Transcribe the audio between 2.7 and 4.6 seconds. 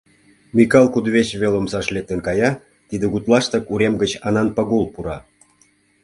тиде гутлаштак урем гыч Анан